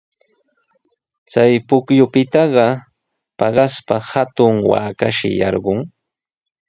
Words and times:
Chay 1.31 1.53
pukyupitaqa 1.67 2.65
paqaspa 3.37 3.95
hatun 4.11 4.55
waakashi 4.69 5.29
yarqun. 5.41 5.79